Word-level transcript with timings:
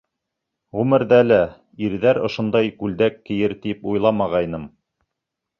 Ғүмерҙә 0.77 1.19
лә 1.27 1.37
ирҙәр 1.87 2.21
ошондай 2.29 2.73
күлдәк 2.81 3.23
кейер 3.29 3.55
тип 3.67 3.87
уйламағайным. 3.93 4.69